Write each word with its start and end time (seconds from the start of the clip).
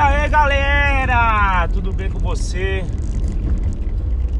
aí 0.00 0.28
galera, 0.30 1.68
tudo 1.68 1.92
bem 1.92 2.10
com 2.10 2.18
você? 2.18 2.82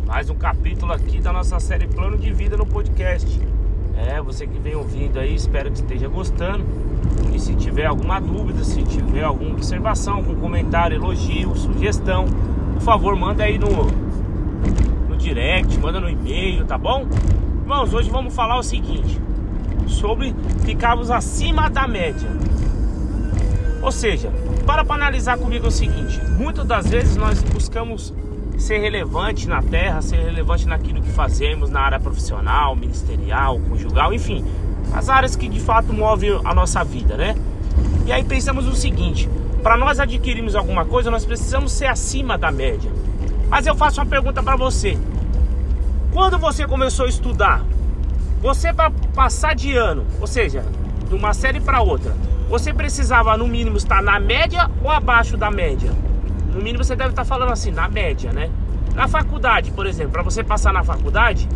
Mais 0.06 0.30
um 0.30 0.35
capítulo 0.35 0.90
aqui 0.90 1.21
da 1.21 1.35
nossa 1.35 1.61
série 1.61 1.87
Plano 1.87 2.17
de 2.17 2.33
Vida 2.33 2.56
no 2.56 2.64
podcast. 2.64 3.38
É, 3.95 4.23
você 4.23 4.46
que 4.46 4.59
vem 4.59 4.75
ouvindo 4.75 5.19
aí, 5.19 5.35
espero 5.35 5.71
que 5.71 5.77
esteja 5.77 6.09
gostando. 6.09 6.65
E 7.35 7.38
se 7.38 7.54
tiver 7.54 7.85
alguma 7.85 8.19
dúvida, 8.19 8.65
se 8.65 8.83
tiver 8.85 9.23
alguma 9.23 9.53
observação, 9.53 10.15
algum 10.15 10.34
comentário, 10.34 10.96
elogio, 10.96 11.54
sugestão, 11.54 12.24
por 12.72 12.82
favor, 12.82 13.14
manda 13.14 13.45
aí 13.45 13.58
no, 13.58 13.68
no 15.11 15.16
direct, 15.18 15.79
manda 15.79 16.00
no 16.00 16.08
e-mail, 16.08 16.64
tá 16.64 16.79
bom? 16.79 17.06
Irmãos, 17.61 17.92
hoje 17.92 18.08
vamos 18.08 18.34
falar 18.34 18.58
o 18.58 18.62
seguinte: 18.62 19.20
sobre 19.86 20.34
ficarmos 20.64 21.11
acima 21.11 21.68
da 21.68 21.86
média. 21.86 22.30
Ou 23.83 23.91
seja, 23.91 24.31
para 24.67 24.85
para 24.85 24.97
analisar 24.97 25.39
comigo 25.39 25.69
o 25.69 25.71
seguinte: 25.71 26.21
muitas 26.38 26.66
das 26.66 26.88
vezes 26.88 27.16
nós 27.16 27.43
buscamos 27.43 28.12
ser 28.59 28.79
relevante 28.79 29.48
na 29.48 29.62
terra, 29.62 30.02
ser 30.02 30.16
relevante 30.16 30.69
naquilo 30.69 31.01
que 31.01 31.11
fazemos 31.11 31.71
na 31.71 31.80
área 31.80 31.98
profissional, 31.98 32.77
ministerial, 32.77 33.59
conjugal, 33.59 34.12
enfim, 34.12 34.45
as 34.93 35.09
áreas 35.09 35.35
que 35.35 35.48
de 35.48 35.61
fato 35.61 35.93
movem 35.93 36.38
a 36.45 36.55
nossa 36.55 36.85
vida, 36.85 37.16
né? 37.16 37.35
E 38.07 38.12
aí 38.12 38.23
pensamos 38.23 38.66
o 38.66 38.74
seguinte: 38.74 39.29
para 39.62 39.77
nós 39.77 39.99
adquirirmos 39.99 40.55
alguma 40.55 40.85
coisa, 40.85 41.10
nós 41.10 41.24
precisamos 41.24 41.73
ser 41.73 41.87
acima 41.87 42.37
da 42.37 42.51
média. 42.51 42.91
Mas 43.49 43.66
eu 43.66 43.74
faço 43.74 44.01
uma 44.01 44.07
pergunta 44.07 44.43
para 44.43 44.57
você: 44.57 44.99
quando 46.12 46.38
você 46.38 46.66
começou 46.66 47.07
a 47.07 47.09
estudar, 47.09 47.65
você 48.43 48.73
para 48.73 48.91
passar 49.15 49.55
de 49.55 49.74
ano, 49.74 50.05
ou 50.21 50.27
seja, 50.27 50.65
de 51.10 51.16
uma 51.16 51.34
série 51.34 51.59
para 51.59 51.82
outra, 51.82 52.14
você 52.48 52.73
precisava 52.73 53.37
no 53.37 53.48
mínimo 53.48 53.77
estar 53.77 54.01
na 54.01 54.20
média 54.20 54.70
ou 54.80 54.88
abaixo 54.88 55.37
da 55.37 55.51
média? 55.51 55.92
No 56.55 56.62
mínimo 56.62 56.84
você 56.84 56.95
deve 56.95 57.10
estar 57.10 57.24
falando 57.24 57.51
assim, 57.51 57.73
na 57.73 57.88
média, 57.88 58.32
né? 58.32 58.48
Na 58.95 59.09
faculdade, 59.09 59.73
por 59.73 59.87
exemplo, 59.87 60.12
para 60.12 60.23
você 60.23 60.45
passar 60.45 60.73
na 60.73 60.85
faculdade, 60.85 61.48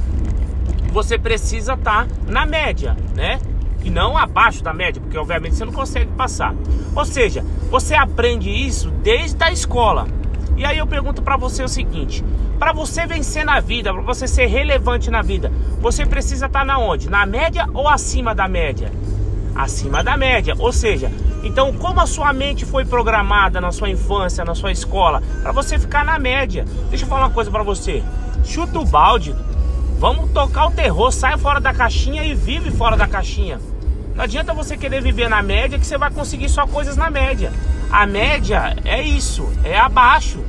você 0.92 1.16
precisa 1.16 1.74
estar 1.74 2.08
na 2.26 2.44
média, 2.44 2.96
né? 3.14 3.38
E 3.84 3.90
não 3.90 4.18
abaixo 4.18 4.62
da 4.62 4.72
média, 4.72 5.00
porque 5.00 5.16
obviamente 5.16 5.54
você 5.54 5.64
não 5.64 5.72
consegue 5.72 6.10
passar. 6.12 6.52
Ou 6.94 7.04
seja, 7.04 7.44
você 7.70 7.94
aprende 7.94 8.50
isso 8.50 8.90
desde 8.90 9.42
a 9.44 9.52
escola. 9.52 10.06
E 10.56 10.64
aí 10.64 10.78
eu 10.78 10.86
pergunto 10.86 11.22
para 11.22 11.36
você 11.36 11.62
o 11.62 11.68
seguinte: 11.68 12.24
para 12.58 12.72
você 12.72 13.06
vencer 13.06 13.44
na 13.44 13.60
vida, 13.60 13.92
para 13.92 14.02
você 14.02 14.26
ser 14.26 14.46
relevante 14.46 15.10
na 15.10 15.22
vida, 15.22 15.52
você 15.80 16.04
precisa 16.04 16.46
estar 16.46 16.64
na 16.64 16.78
onde? 16.78 17.08
Na 17.08 17.24
média 17.24 17.68
ou 17.72 17.88
acima 17.88 18.34
da 18.34 18.48
média? 18.48 18.90
Acima 19.54 20.02
da 20.02 20.16
média. 20.16 20.54
Ou 20.58 20.72
seja, 20.72 21.10
então 21.42 21.72
como 21.72 22.00
a 22.00 22.06
sua 22.06 22.32
mente 22.32 22.64
foi 22.64 22.84
programada 22.84 23.60
na 23.60 23.70
sua 23.70 23.90
infância, 23.90 24.44
na 24.44 24.54
sua 24.54 24.72
escola, 24.72 25.22
para 25.42 25.52
você 25.52 25.78
ficar 25.78 26.04
na 26.04 26.18
média. 26.18 26.64
Deixa 26.88 27.04
eu 27.04 27.08
falar 27.08 27.26
uma 27.26 27.30
coisa 27.30 27.50
para 27.50 27.62
você. 27.62 28.02
Chuta 28.44 28.78
o 28.78 28.84
balde. 28.84 29.34
Vamos 29.98 30.30
tocar 30.32 30.66
o 30.66 30.70
terror, 30.70 31.10
sai 31.12 31.38
fora 31.38 31.60
da 31.60 31.72
caixinha 31.72 32.24
e 32.24 32.34
vive 32.34 32.70
fora 32.70 32.96
da 32.96 33.06
caixinha. 33.06 33.60
Não 34.14 34.24
adianta 34.24 34.54
você 34.54 34.76
querer 34.76 35.02
viver 35.02 35.28
na 35.28 35.42
média 35.42 35.78
que 35.78 35.86
você 35.86 35.98
vai 35.98 36.10
conseguir 36.10 36.48
só 36.48 36.66
coisas 36.66 36.96
na 36.96 37.10
média. 37.10 37.52
A 37.90 38.06
média 38.06 38.76
é 38.84 39.02
isso, 39.02 39.48
é 39.64 39.78
abaixo. 39.78 40.44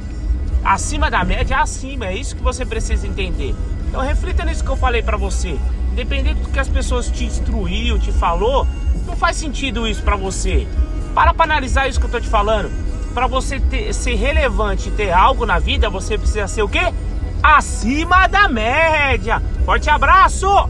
Acima 0.63 1.09
da 1.09 1.23
média 1.23 1.55
é 1.55 1.59
acima, 1.59 2.07
é 2.07 2.15
isso 2.15 2.35
que 2.35 2.43
você 2.43 2.65
precisa 2.65 3.07
entender. 3.07 3.55
Então 3.87 4.01
reflita 4.01 4.43
nisso 4.43 4.63
que 4.63 4.69
eu 4.69 4.75
falei 4.75 5.01
para 5.01 5.15
você. 5.15 5.57
Independente 5.95 6.41
do 6.41 6.49
que 6.49 6.59
as 6.59 6.67
pessoas 6.67 7.09
te 7.09 7.23
instruiu, 7.23 7.97
te 7.97 8.11
falou, 8.11 8.67
não 9.07 9.15
faz 9.15 9.37
sentido 9.37 9.87
isso 9.87 10.03
para 10.03 10.17
você. 10.17 10.67
Para 11.13 11.33
para 11.33 11.45
analisar 11.45 11.87
isso 11.87 12.01
que 12.01 12.05
eu 12.05 12.11
tô 12.11 12.19
te 12.19 12.27
falando. 12.27 12.69
Para 13.13 13.27
você 13.27 13.61
ter, 13.61 13.93
ser 13.93 14.15
relevante, 14.15 14.91
ter 14.91 15.13
algo 15.13 15.45
na 15.45 15.57
vida, 15.57 15.89
você 15.89 16.17
precisa 16.17 16.49
ser 16.49 16.63
o 16.63 16.67
quê? 16.67 16.93
Acima 17.41 18.27
da 18.27 18.49
média. 18.49 19.41
Forte 19.63 19.89
abraço! 19.89 20.69